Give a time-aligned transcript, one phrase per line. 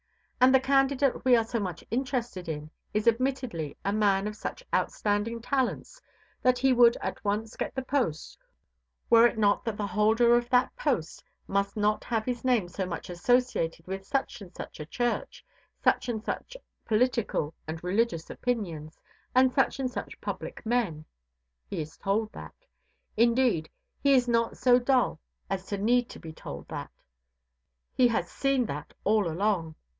[0.43, 4.63] And the candidate we are so much interested in is admittedly a man of such
[4.73, 6.01] outstanding talents
[6.41, 8.39] that he would at once get the post
[9.11, 12.87] were it not that the holder of that post must not have his name so
[12.87, 15.45] much associated with such and such a church,
[15.83, 18.99] such and such political and religious opinions,
[19.35, 21.05] and such and such public men.
[21.69, 22.55] He is told that.
[23.15, 23.69] Indeed,
[24.01, 26.89] he is not so dull as to need to be told that.
[27.93, 29.75] He has seen that all along.